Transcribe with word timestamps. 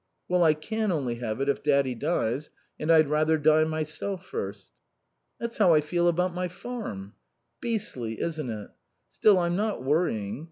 "Well, 0.27 0.41
I 0.43 0.55
can 0.55 0.91
only 0.91 1.19
have 1.19 1.41
it 1.41 1.47
if 1.47 1.61
Daddy 1.61 1.93
dies, 1.93 2.49
and 2.79 2.89
I'd 2.91 3.07
rather 3.07 3.37
die 3.37 3.65
myself 3.65 4.25
first." 4.25 4.71
"That's 5.39 5.59
how 5.59 5.75
I 5.75 5.81
feel 5.81 6.07
about 6.07 6.33
my 6.33 6.47
farm." 6.47 7.13
"Beastly, 7.59 8.19
isn't 8.19 8.49
it? 8.49 8.71
Still, 9.09 9.37
I'm 9.37 9.55
not 9.55 9.83
worrying. 9.83 10.39